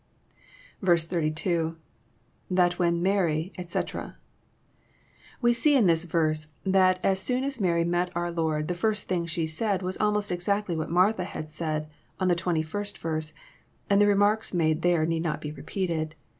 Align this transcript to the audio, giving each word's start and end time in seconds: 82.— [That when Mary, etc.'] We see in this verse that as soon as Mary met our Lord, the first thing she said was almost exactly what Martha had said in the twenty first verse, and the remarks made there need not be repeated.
82.— 0.81 1.75
[That 2.49 2.79
when 2.79 3.03
Mary, 3.03 3.53
etc.'] 3.55 4.15
We 5.43 5.53
see 5.53 5.75
in 5.75 5.85
this 5.85 6.05
verse 6.05 6.47
that 6.63 6.99
as 7.05 7.19
soon 7.19 7.43
as 7.43 7.61
Mary 7.61 7.83
met 7.83 8.09
our 8.15 8.31
Lord, 8.31 8.67
the 8.67 8.73
first 8.73 9.07
thing 9.07 9.27
she 9.27 9.45
said 9.45 9.83
was 9.83 9.97
almost 9.99 10.31
exactly 10.31 10.75
what 10.75 10.89
Martha 10.89 11.23
had 11.25 11.51
said 11.51 11.87
in 12.19 12.27
the 12.29 12.35
twenty 12.35 12.63
first 12.63 12.97
verse, 12.97 13.31
and 13.91 14.01
the 14.01 14.07
remarks 14.07 14.55
made 14.55 14.81
there 14.81 15.05
need 15.05 15.21
not 15.21 15.39
be 15.39 15.51
repeated. 15.51 16.15